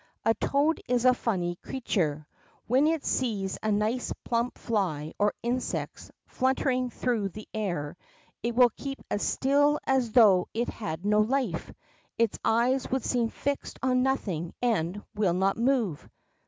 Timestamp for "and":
14.59-15.03